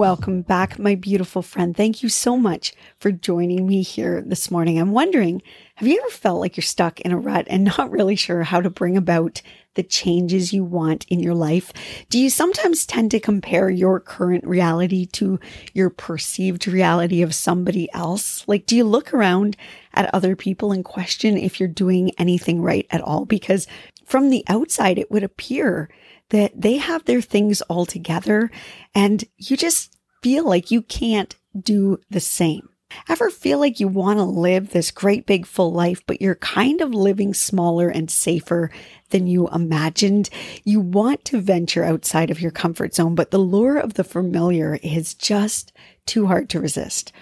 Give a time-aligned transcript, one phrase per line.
[0.00, 1.76] Welcome back, my beautiful friend.
[1.76, 4.78] Thank you so much for joining me here this morning.
[4.78, 5.42] I'm wondering,
[5.74, 8.62] have you ever felt like you're stuck in a rut and not really sure how
[8.62, 9.42] to bring about
[9.74, 11.74] the changes you want in your life?
[12.08, 15.38] Do you sometimes tend to compare your current reality to
[15.74, 18.42] your perceived reality of somebody else?
[18.48, 19.54] Like, do you look around
[19.92, 23.26] at other people and question if you're doing anything right at all?
[23.26, 23.66] Because
[24.06, 25.90] from the outside, it would appear
[26.30, 28.50] that they have their things all together
[28.94, 32.68] and you just feel like you can't do the same.
[33.08, 36.80] Ever feel like you want to live this great big full life, but you're kind
[36.80, 38.70] of living smaller and safer
[39.10, 40.28] than you imagined?
[40.64, 44.78] You want to venture outside of your comfort zone, but the lure of the familiar
[44.82, 45.72] is just
[46.06, 47.12] too hard to resist.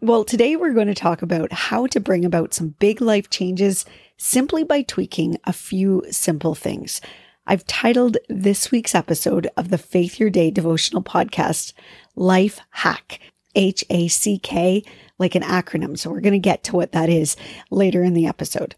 [0.00, 3.84] Well, today we're going to talk about how to bring about some big life changes
[4.16, 7.00] simply by tweaking a few simple things.
[7.48, 11.74] I've titled this week's episode of the Faith Your Day devotional podcast,
[12.16, 13.20] Life Hack,
[13.54, 14.82] H A C K,
[15.20, 15.96] like an acronym.
[15.96, 17.36] So we're going to get to what that is
[17.70, 18.74] later in the episode.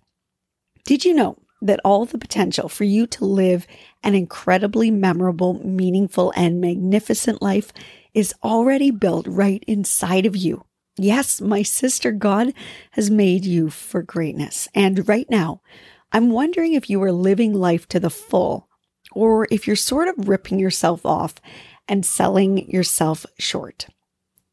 [0.84, 3.66] Did you know that all the potential for you to live
[4.02, 7.72] an incredibly memorable, meaningful, and magnificent life
[8.12, 10.64] is already built right inside of you?
[10.98, 12.52] Yes, my sister, God
[12.90, 14.68] has made you for greatness.
[14.74, 15.62] And right now,
[16.12, 18.68] I'm wondering if you are living life to the full
[19.12, 21.34] or if you're sort of ripping yourself off
[21.86, 23.86] and selling yourself short.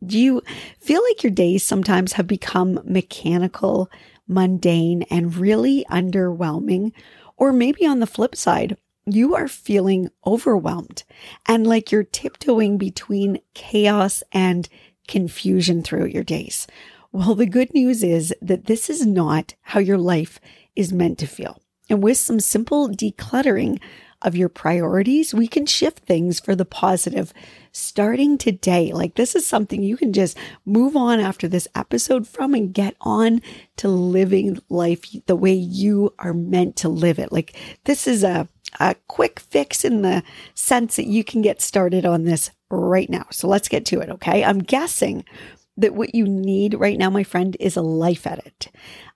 [0.06, 0.42] Do you
[0.80, 3.90] feel like your days sometimes have become mechanical,
[4.28, 6.92] mundane, and really underwhelming?
[7.38, 11.04] Or maybe on the flip side, you are feeling overwhelmed
[11.48, 14.68] and like you're tiptoeing between chaos and
[15.08, 16.68] confusion throughout your days.
[17.12, 20.40] Well, the good news is that this is not how your life
[20.76, 21.62] is meant to feel.
[21.90, 23.80] And with some simple decluttering
[24.22, 27.32] of your priorities, we can shift things for the positive
[27.72, 28.92] starting today.
[28.92, 32.96] Like this is something you can just move on after this episode from and get
[33.02, 33.42] on
[33.78, 37.32] to living life the way you are meant to live it.
[37.32, 38.48] Like this is a,
[38.80, 40.24] a quick fix in the
[40.56, 43.28] sense that you can get started on this right now.
[43.32, 44.10] So let's get to it.
[44.10, 44.44] Okay.
[44.44, 45.24] I'm guessing
[45.78, 48.72] that what you need right now, my friend, is a life edit,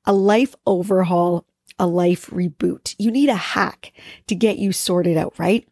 [0.06, 1.46] a life overhaul
[1.80, 2.96] a life reboot.
[3.00, 3.94] You need a hack
[4.28, 5.68] to get you sorted out, right?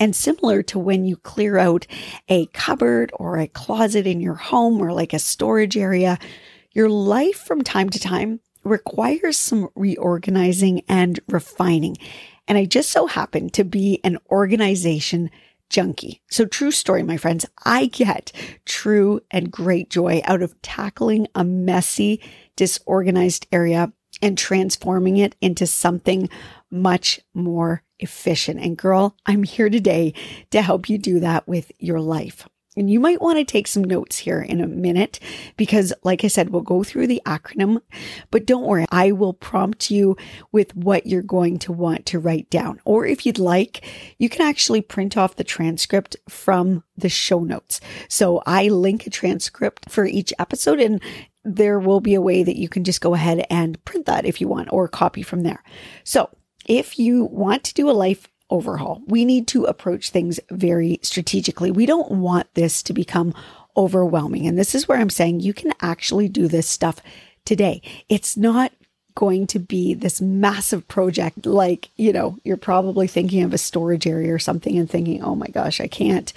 [0.00, 1.86] And similar to when you clear out
[2.28, 6.18] a cupboard or a closet in your home or like a storage area,
[6.72, 11.96] your life from time to time requires some reorganizing and refining.
[12.46, 15.30] And I just so happen to be an organization
[15.68, 16.22] junkie.
[16.30, 17.44] So true story, my friends.
[17.64, 18.32] I get
[18.64, 22.22] true and great joy out of tackling a messy,
[22.56, 23.92] disorganized area
[24.22, 26.28] and transforming it into something
[26.70, 28.60] much more efficient.
[28.60, 30.14] And girl, I'm here today
[30.50, 32.48] to help you do that with your life.
[32.78, 35.18] And you might want to take some notes here in a minute
[35.56, 37.80] because, like I said, we'll go through the acronym,
[38.30, 40.16] but don't worry, I will prompt you
[40.52, 42.80] with what you're going to want to write down.
[42.84, 43.84] Or if you'd like,
[44.18, 47.80] you can actually print off the transcript from the show notes.
[48.08, 51.02] So I link a transcript for each episode and
[51.56, 54.40] there will be a way that you can just go ahead and print that if
[54.40, 55.62] you want or copy from there.
[56.04, 56.30] So
[56.66, 61.70] if you want to do a life overhaul, we need to approach things very strategically.
[61.70, 63.34] We don't want this to become
[63.76, 64.46] overwhelming.
[64.46, 67.00] And this is where I'm saying you can actually do this stuff
[67.44, 67.80] today.
[68.08, 68.72] It's not
[69.14, 74.06] going to be this massive project like, you know, you're probably thinking of a storage
[74.06, 76.32] area or something and thinking, oh my gosh, I can't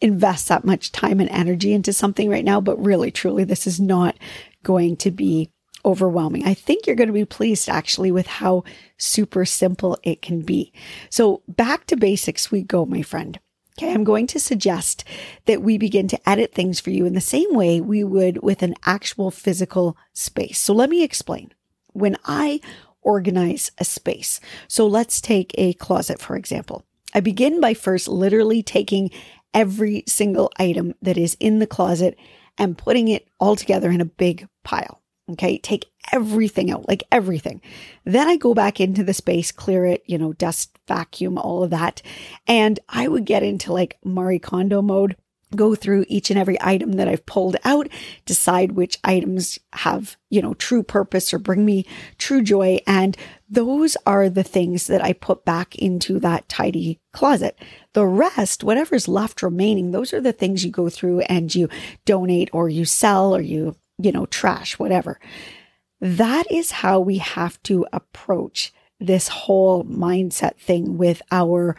[0.00, 2.60] invest that much time and energy into something right now.
[2.60, 4.16] But really, truly, this is not
[4.62, 5.50] going to be
[5.84, 6.44] overwhelming.
[6.44, 8.64] I think you're going to be pleased actually with how
[8.98, 10.72] super simple it can be.
[11.08, 13.38] So back to basics we go, my friend.
[13.78, 15.04] Okay, I'm going to suggest
[15.46, 18.62] that we begin to edit things for you in the same way we would with
[18.62, 20.58] an actual physical space.
[20.58, 21.54] So let me explain.
[21.92, 22.60] When I
[23.00, 26.84] organize a space, so let's take a closet, for example.
[27.14, 29.10] I begin by first literally taking
[29.54, 32.18] every single item that is in the closet
[32.58, 35.00] and putting it all together in a big pile.
[35.32, 35.58] Okay.
[35.58, 37.60] Take everything out, like everything.
[38.04, 41.70] Then I go back into the space, clear it, you know, dust, vacuum, all of
[41.70, 42.02] that.
[42.48, 45.16] And I would get into like Marie Kondo mode,
[45.54, 47.88] go through each and every item that I've pulled out,
[48.24, 51.86] decide which items have, you know, true purpose or bring me
[52.18, 52.80] true joy.
[52.86, 53.16] And
[53.48, 57.58] those are the things that I put back into that tidy closet.
[57.92, 61.68] The rest, whatever's left remaining, those are the things you go through and you
[62.04, 65.20] donate or you sell or you you know, trash, whatever.
[66.00, 71.76] That is how we have to approach this whole mindset thing with our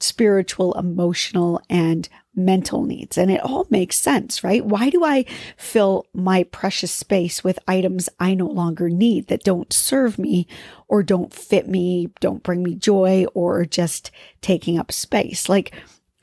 [0.00, 3.18] spiritual, emotional, and mental needs.
[3.18, 4.64] And it all makes sense, right?
[4.64, 5.24] Why do I
[5.56, 10.46] fill my precious space with items I no longer need that don't serve me
[10.86, 14.10] or don't fit me, don't bring me joy, or just
[14.40, 15.48] taking up space?
[15.48, 15.74] Like,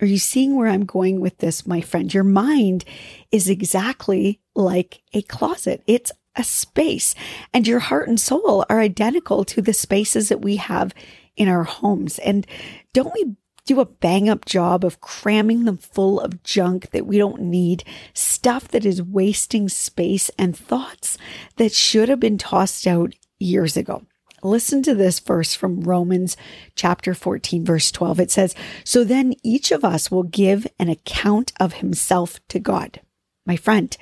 [0.01, 2.13] are you seeing where I'm going with this, my friend?
[2.13, 2.85] Your mind
[3.31, 5.83] is exactly like a closet.
[5.85, 7.15] It's a space
[7.53, 10.93] and your heart and soul are identical to the spaces that we have
[11.35, 12.19] in our homes.
[12.19, 12.45] And
[12.93, 13.35] don't we
[13.65, 17.83] do a bang up job of cramming them full of junk that we don't need,
[18.13, 21.17] stuff that is wasting space and thoughts
[21.57, 24.03] that should have been tossed out years ago.
[24.43, 26.37] Listen to this verse from Romans
[26.75, 28.19] chapter 14, verse 12.
[28.19, 28.53] It says,
[28.83, 33.01] So then each of us will give an account of himself to God.
[33.47, 33.95] My friend,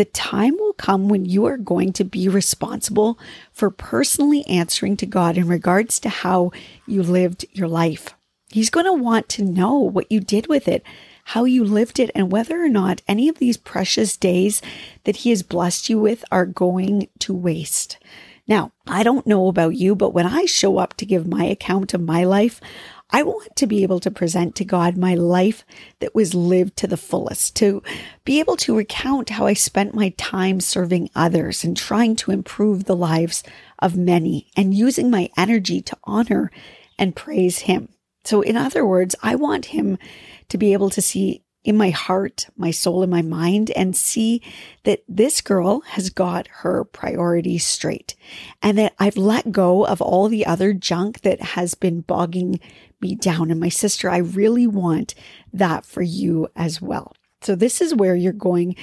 [0.00, 3.18] the time will come when you are going to be responsible
[3.52, 6.52] for personally answering to God in regards to how
[6.86, 8.14] you lived your life.
[8.48, 10.82] He's going to want to know what you did with it,
[11.24, 14.62] how you lived it, and whether or not any of these precious days
[15.04, 17.98] that He has blessed you with are going to waste.
[18.48, 21.92] Now, I don't know about you, but when I show up to give my account
[21.92, 22.58] of my life,
[23.12, 25.64] I want to be able to present to God my life
[25.98, 27.82] that was lived to the fullest, to
[28.24, 32.84] be able to recount how I spent my time serving others and trying to improve
[32.84, 33.42] the lives
[33.78, 36.50] of many and using my energy to honor
[36.98, 37.88] and praise Him.
[38.24, 39.98] So, in other words, I want Him
[40.48, 44.40] to be able to see in my heart, my soul, and my mind and see
[44.84, 48.14] that this girl has got her priorities straight
[48.62, 52.60] and that I've let go of all the other junk that has been bogging
[53.00, 53.50] me down.
[53.50, 55.14] And my sister, I really want
[55.52, 57.14] that for you as well.
[57.42, 58.74] So this is where you're going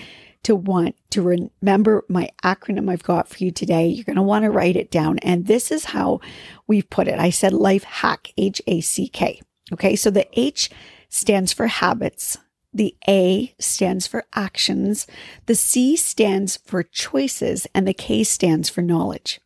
[0.43, 3.87] to want to remember my acronym I've got for you today.
[3.87, 5.17] You're going to want to write it down.
[5.19, 6.21] And this is how
[6.67, 7.19] we've put it.
[7.19, 9.41] I said life hack, H A C K.
[9.73, 9.95] Okay.
[9.95, 10.69] So the H
[11.09, 12.37] stands for habits.
[12.73, 15.07] The A stands for actions,
[15.45, 19.39] the C stands for choices, and the K stands for knowledge.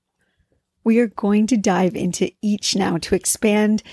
[0.83, 3.83] We are going to dive into each now to expand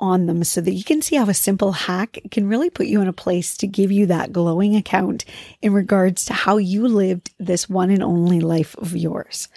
[0.00, 3.00] on them so that you can see how a simple hack can really put you
[3.00, 5.24] in a place to give you that glowing account
[5.60, 9.48] in regards to how you lived this one and only life of yours.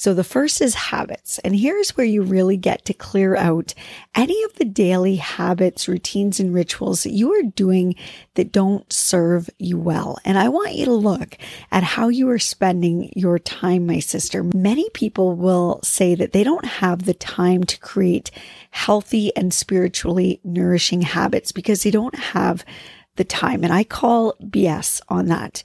[0.00, 1.38] So the first is habits.
[1.40, 3.74] And here's where you really get to clear out
[4.14, 7.94] any of the daily habits, routines, and rituals that you are doing
[8.32, 10.16] that don't serve you well.
[10.24, 11.36] And I want you to look
[11.70, 14.42] at how you are spending your time, my sister.
[14.42, 18.30] Many people will say that they don't have the time to create
[18.70, 22.64] healthy and spiritually nourishing habits because they don't have
[23.16, 23.64] the time.
[23.64, 25.62] And I call BS on that.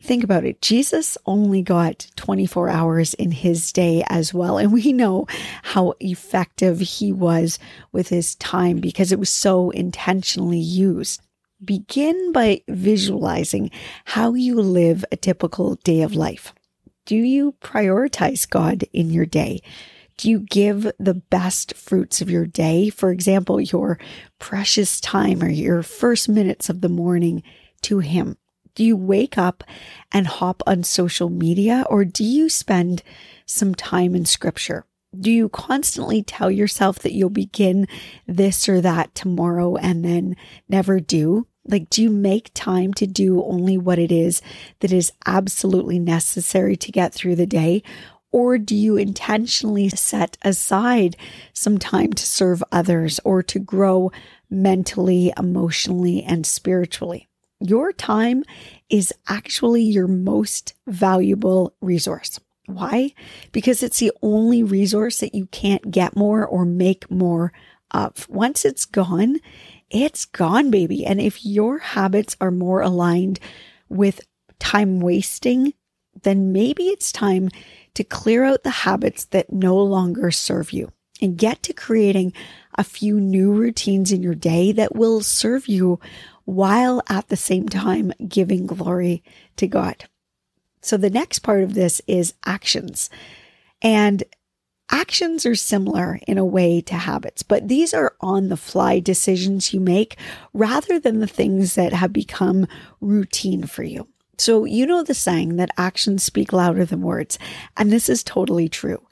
[0.00, 0.62] Think about it.
[0.62, 4.56] Jesus only got 24 hours in his day as well.
[4.56, 5.26] And we know
[5.62, 7.58] how effective he was
[7.90, 11.20] with his time because it was so intentionally used.
[11.64, 13.72] Begin by visualizing
[14.04, 16.54] how you live a typical day of life.
[17.04, 19.60] Do you prioritize God in your day?
[20.18, 22.90] Do you give the best fruits of your day?
[22.90, 23.98] For example, your
[24.38, 27.42] precious time or your first minutes of the morning
[27.82, 28.36] to Him.
[28.78, 29.64] Do you wake up
[30.12, 33.02] and hop on social media or do you spend
[33.44, 34.84] some time in scripture?
[35.18, 37.88] Do you constantly tell yourself that you'll begin
[38.28, 40.36] this or that tomorrow and then
[40.68, 41.48] never do?
[41.66, 44.42] Like, do you make time to do only what it is
[44.78, 47.82] that is absolutely necessary to get through the day?
[48.30, 51.16] Or do you intentionally set aside
[51.52, 54.12] some time to serve others or to grow
[54.48, 57.27] mentally, emotionally, and spiritually?
[57.60, 58.44] Your time
[58.88, 62.38] is actually your most valuable resource.
[62.66, 63.14] Why?
[63.50, 67.52] Because it's the only resource that you can't get more or make more
[67.90, 68.28] of.
[68.28, 69.38] Once it's gone,
[69.90, 71.04] it's gone, baby.
[71.04, 73.40] And if your habits are more aligned
[73.88, 74.20] with
[74.58, 75.72] time wasting,
[76.22, 77.48] then maybe it's time
[77.94, 82.32] to clear out the habits that no longer serve you and get to creating
[82.76, 85.98] a few new routines in your day that will serve you
[86.48, 89.22] while at the same time giving glory
[89.54, 90.06] to God.
[90.80, 93.10] So the next part of this is actions.
[93.82, 94.24] And
[94.90, 99.74] actions are similar in a way to habits, but these are on the fly decisions
[99.74, 100.16] you make
[100.54, 102.66] rather than the things that have become
[103.02, 104.08] routine for you.
[104.38, 107.38] So you know the saying that actions speak louder than words.
[107.76, 109.06] And this is totally true.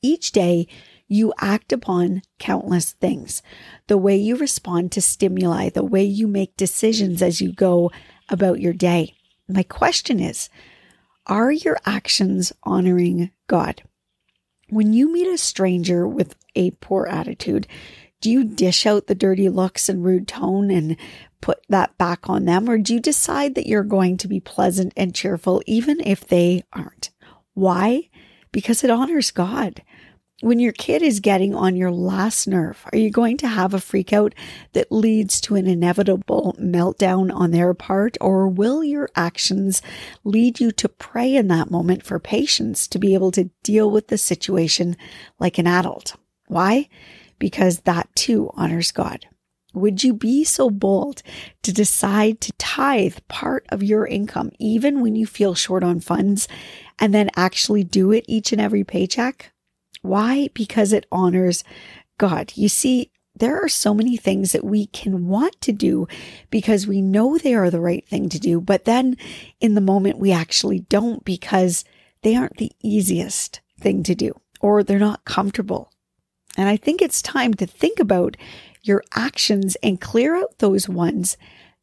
[0.00, 0.66] Each day
[1.08, 3.42] you act upon countless things.
[3.86, 7.90] The way you respond to stimuli, the way you make decisions as you go
[8.28, 9.14] about your day.
[9.48, 10.50] My question is,
[11.26, 13.82] are your actions honoring God?
[14.68, 17.66] When you meet a stranger with a poor attitude,
[18.20, 20.96] do you dish out the dirty looks and rude tone and
[21.40, 22.68] put that back on them?
[22.68, 26.64] Or do you decide that you're going to be pleasant and cheerful even if they
[26.72, 27.10] aren't?
[27.54, 28.10] Why?
[28.52, 29.82] Because it honors God
[30.40, 33.80] when your kid is getting on your last nerve, are you going to have a
[33.80, 34.34] freak out
[34.72, 38.16] that leads to an inevitable meltdown on their part?
[38.20, 39.82] Or will your actions
[40.22, 44.08] lead you to pray in that moment for patience to be able to deal with
[44.08, 44.96] the situation
[45.40, 46.14] like an adult?
[46.46, 46.88] Why?
[47.40, 49.26] Because that too honors God.
[49.74, 51.22] Would you be so bold
[51.62, 56.48] to decide to tithe part of your income, even when you feel short on funds,
[56.98, 59.52] and then actually do it each and every paycheck?
[60.02, 60.48] Why?
[60.54, 61.64] Because it honors
[62.18, 62.52] God.
[62.54, 66.08] You see, there are so many things that we can want to do
[66.50, 69.16] because we know they are the right thing to do, but then
[69.60, 71.84] in the moment we actually don't because
[72.22, 75.92] they aren't the easiest thing to do or they're not comfortable.
[76.56, 78.36] And I think it's time to think about
[78.82, 81.36] your actions and clear out those ones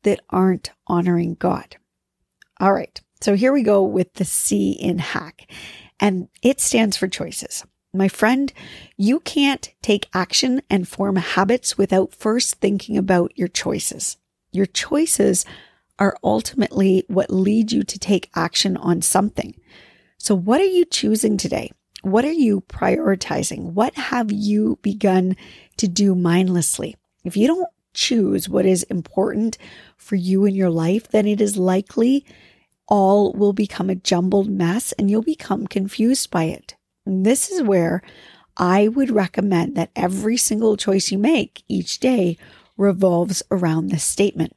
[0.03, 1.77] that aren't honoring God.
[2.59, 2.99] All right.
[3.21, 5.49] So here we go with the C in hack
[5.99, 7.65] and it stands for choices.
[7.95, 8.51] My friend,
[8.97, 14.17] you can't take action and form habits without first thinking about your choices.
[14.51, 15.45] Your choices
[15.97, 19.55] are ultimately what lead you to take action on something.
[20.17, 21.71] So what are you choosing today?
[22.01, 23.73] What are you prioritizing?
[23.73, 25.37] What have you begun
[25.77, 26.97] to do mindlessly?
[27.23, 29.57] If you don't choose what is important
[29.95, 32.25] for you in your life, then it is likely
[32.87, 36.75] all will become a jumbled mess and you'll become confused by it.
[37.05, 38.01] This is where
[38.57, 42.37] I would recommend that every single choice you make each day
[42.77, 44.55] revolves around this statement.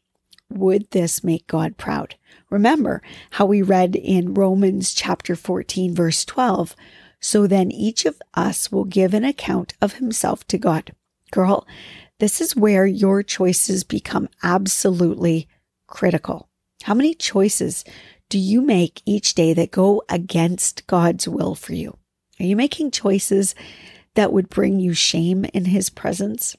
[0.50, 2.14] Would this make God proud?
[2.48, 3.02] Remember
[3.32, 6.74] how we read in Romans chapter 14, verse 12.
[7.20, 10.94] So then each of us will give an account of himself to God.
[11.30, 11.66] Girl,
[12.18, 15.48] this is where your choices become absolutely
[15.86, 16.48] critical.
[16.84, 17.84] How many choices
[18.30, 21.97] do you make each day that go against God's will for you?
[22.40, 23.54] Are you making choices
[24.14, 26.56] that would bring you shame in his presence?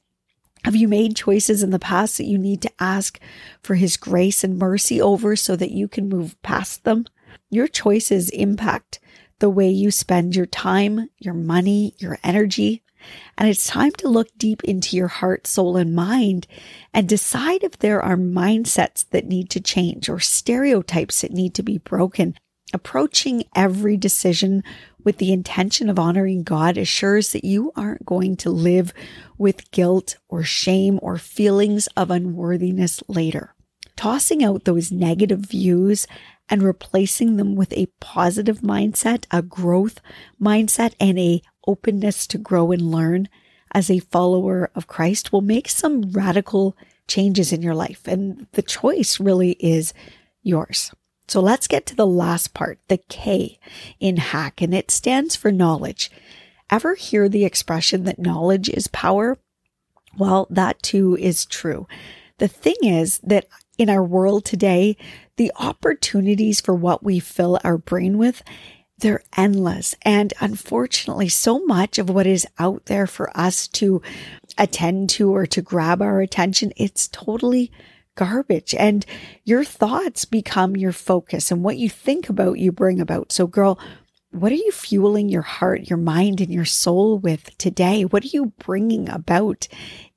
[0.66, 3.20] Have you made choices in the past that you need to ask
[3.62, 7.06] for his grace and mercy over so that you can move past them?
[7.50, 9.00] Your choices impact
[9.40, 12.84] the way you spend your time, your money, your energy.
[13.38, 16.46] And it's time to look deep into your heart, soul, and mind
[16.94, 21.64] and decide if there are mindsets that need to change or stereotypes that need to
[21.64, 22.36] be broken.
[22.74, 24.64] Approaching every decision
[25.04, 28.94] with the intention of honoring God assures that you aren't going to live
[29.38, 33.56] with guilt or shame or feelings of unworthiness later.
[33.96, 36.06] Tossing out those negative views
[36.50, 40.00] and replacing them with a positive mindset, a growth
[40.42, 43.30] mindset, and a openness to grow and learn
[43.72, 46.76] as a follower of Christ will make some radical
[47.08, 48.08] changes in your life.
[48.08, 49.94] And the choice really is
[50.42, 50.92] yours.
[51.30, 53.60] So let's get to the last part, the K
[54.00, 56.10] in hack, and it stands for knowledge.
[56.72, 59.38] Ever hear the expression that knowledge is power?
[60.18, 61.88] Well, that too is true.
[62.40, 63.46] The thing is that
[63.78, 64.98] in our world today,
[65.36, 68.42] the opportunities for what we fill our brain with,
[68.98, 69.96] they're endless.
[70.02, 74.02] And unfortunately, so much of what is out there for us to
[74.58, 77.72] attend to or to grab our attention, it's totally
[78.20, 79.06] garbage and
[79.46, 83.32] your thoughts become your focus and what you think about you bring about.
[83.32, 83.80] So girl,
[84.32, 88.04] what are you fueling your heart, your mind and your soul with today?
[88.04, 89.70] What are you bringing about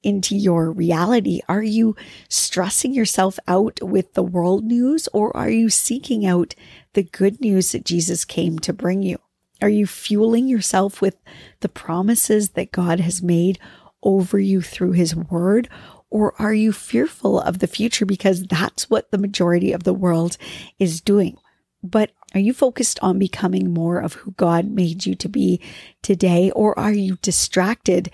[0.02, 1.42] into your reality?
[1.48, 1.94] Are you
[2.28, 6.56] stressing yourself out with the world news or are you seeking out
[6.94, 9.18] the good news that Jesus came to bring you?
[9.62, 11.16] Are you fueling yourself with
[11.60, 13.60] the promises that God has made
[14.02, 15.68] over you through his word?
[16.12, 20.36] Or are you fearful of the future because that's what the majority of the world
[20.78, 21.38] is doing?
[21.82, 25.58] But are you focused on becoming more of who God made you to be
[26.02, 26.50] today?
[26.50, 28.10] Or are you distracted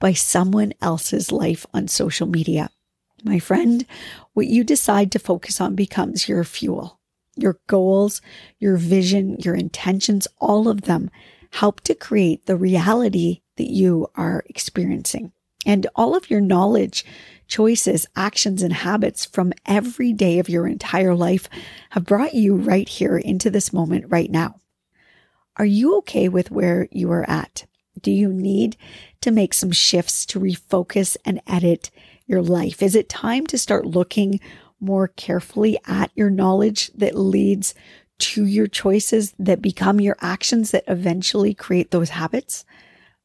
[0.00, 2.70] by someone else's life on social media?
[3.22, 3.84] My friend,
[4.32, 7.00] what you decide to focus on becomes your fuel.
[7.36, 8.22] Your goals,
[8.60, 11.10] your vision, your intentions, all of them
[11.50, 15.32] help to create the reality that you are experiencing.
[15.66, 17.04] And all of your knowledge,
[17.46, 21.48] choices, actions, and habits from every day of your entire life
[21.90, 24.56] have brought you right here into this moment right now.
[25.56, 27.66] Are you okay with where you are at?
[28.00, 28.76] Do you need
[29.20, 31.90] to make some shifts to refocus and edit
[32.26, 32.82] your life?
[32.82, 34.40] Is it time to start looking
[34.80, 37.74] more carefully at your knowledge that leads
[38.18, 42.64] to your choices that become your actions that eventually create those habits?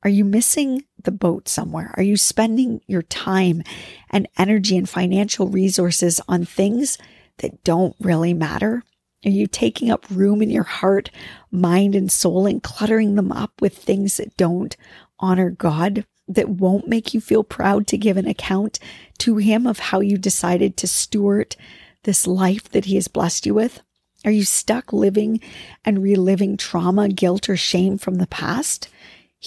[0.04, 1.94] Are you missing the boat somewhere?
[1.98, 3.64] Are you spending your time
[4.10, 6.98] and energy and financial resources on things
[7.40, 8.84] that don't really matter?
[9.26, 11.10] Are you taking up room in your heart,
[11.52, 14.78] mind, and soul and cluttering them up with things that don't
[15.20, 16.06] honor God?
[16.28, 18.80] that won't make you feel proud to give an account
[19.20, 21.56] to Him of how you decided to steward
[22.04, 23.82] this life that He has blessed you with?
[24.26, 25.40] Are you stuck living
[25.86, 28.90] and reliving trauma, guilt, or shame from the past?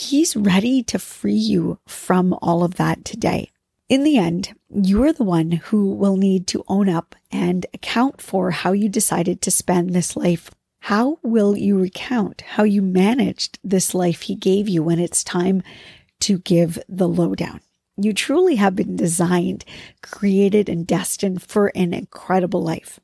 [0.00, 3.50] He's ready to free you from all of that today.
[3.88, 8.22] In the end, you are the one who will need to own up and account
[8.22, 10.50] for how you decided to spend this life.
[10.80, 15.62] How will you recount how you managed this life he gave you when it's time
[16.20, 17.60] to give the lowdown.
[17.96, 19.66] You truly have been designed,
[20.02, 23.00] created, and destined for an incredible life.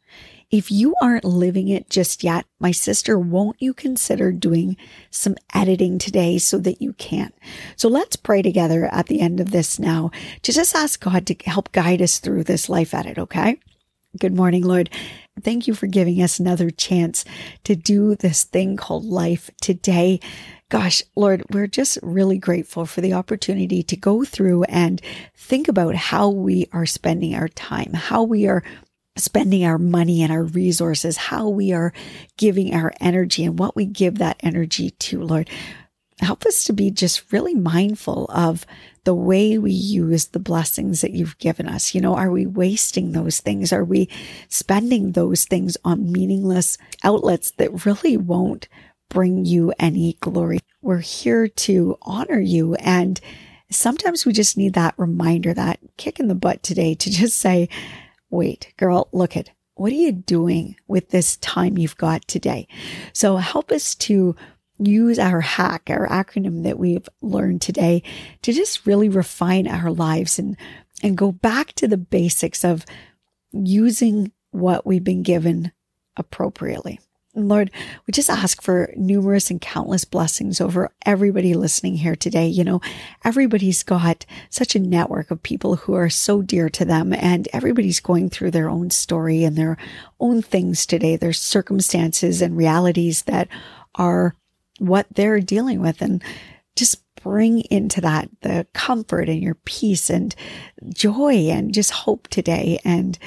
[0.51, 4.77] If you aren't living it just yet, my sister, won't you consider doing
[5.11, 7.33] some editing today so that you can?
[7.75, 10.13] So let's pray together at the end of this now
[10.43, 13.59] to just ask God to help guide us through this life edit, okay?
[14.21, 14.89] Good morning, Lord.
[15.43, 17.25] Thank you for giving us another chance
[17.65, 20.21] to do this thing called life today
[20.69, 25.01] gosh, Lord, we're just really grateful for the opportunity to go through and
[25.35, 28.65] think about how we are spending our time, how we are
[29.17, 31.93] spending our money and our resources, how we are
[32.37, 35.49] giving our energy and what we give that energy to, Lord.
[36.21, 38.65] Help us to be just really mindful of
[39.05, 41.95] the way we use the blessings that you've given us.
[41.95, 43.71] You know, are we wasting those things?
[43.73, 44.09] Are we
[44.49, 48.67] spending those things on meaningless outlets that really won't
[49.09, 50.59] bring you any glory.
[50.83, 52.75] We're here to honor you.
[52.77, 53.21] And
[53.71, 57.69] sometimes we just need that reminder, that kick in the butt today to just say,
[58.31, 62.67] wait, girl, look at what are you doing with this time you've got today?
[63.13, 64.35] So help us to
[64.79, 68.03] use our hack, our acronym that we've learned today
[68.43, 70.57] to just really refine our lives and,
[71.03, 72.85] and go back to the basics of
[73.53, 75.73] using what we've been given
[76.17, 77.01] appropriately.
[77.37, 77.71] Lord,
[78.07, 82.47] we just ask for numerous and countless blessings over everybody listening here today.
[82.47, 82.81] You know,
[83.25, 88.01] everybody's got such a network of people who are so dear to them, and everybody's
[88.01, 89.77] going through their own story and their
[90.19, 93.49] own things today, their circumstances and realities that
[93.97, 94.35] are
[94.79, 96.01] what they're dealing with.
[96.01, 96.25] And
[96.75, 100.35] just bring into that the comfort and your peace and
[100.89, 103.19] joy and just hope today and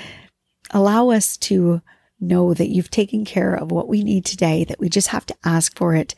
[0.71, 1.81] allow us to
[2.19, 5.35] know that you've taken care of what we need today, that we just have to
[5.43, 6.15] ask for it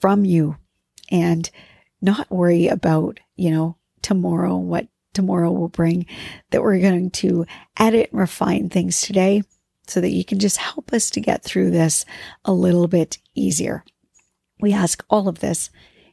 [0.00, 0.56] from you
[1.10, 1.50] and
[2.00, 6.06] not worry about, you know, tomorrow, what tomorrow will bring,
[6.50, 7.46] that we're going to
[7.78, 9.42] edit and refine things today
[9.86, 12.04] so that you can just help us to get through this
[12.44, 13.84] a little bit easier.
[14.60, 15.70] We ask all of this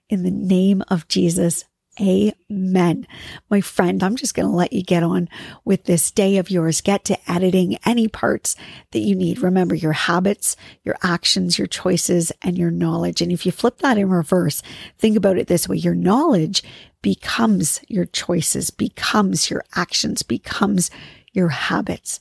[0.09, 1.65] in the name of Jesus.
[1.99, 3.07] Amen.
[3.49, 5.27] My friend, I'm just going to let you get on
[5.65, 6.81] with this day of yours.
[6.81, 8.55] Get to editing any parts
[8.91, 9.39] that you need.
[9.39, 13.21] Remember your habits, your actions, your choices, and your knowledge.
[13.21, 14.61] And if you flip that in reverse,
[14.99, 15.77] think about it this way.
[15.77, 16.63] Your knowledge
[17.01, 20.91] becomes your choices, becomes your actions, becomes
[21.33, 22.19] your habits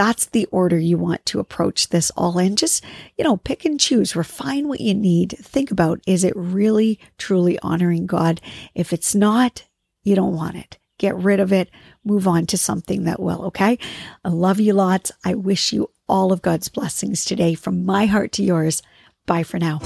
[0.00, 2.56] that's the order you want to approach this all in.
[2.56, 2.82] Just,
[3.18, 5.36] you know, pick and choose, refine what you need.
[5.42, 8.40] Think about is it really, truly honoring God?
[8.74, 9.64] If it's not,
[10.02, 10.78] you don't want it.
[10.98, 11.68] Get rid of it.
[12.02, 13.44] Move on to something that will.
[13.48, 13.78] Okay.
[14.24, 15.12] I love you lots.
[15.22, 18.82] I wish you all of God's blessings today from my heart to yours.
[19.26, 19.80] Bye for now.